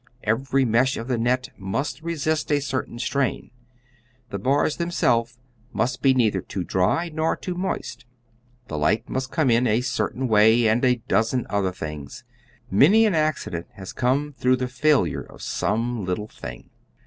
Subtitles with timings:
[0.23, 3.51] Every mesh of the net must resist a certain strain.
[4.31, 5.37] The bars themselves
[5.73, 8.05] must be neither too dry nor too moist.
[8.67, 12.23] The light must come in a certain way, and a dozen other things.
[12.71, 16.71] Many an accident has come through the failure of some little thing.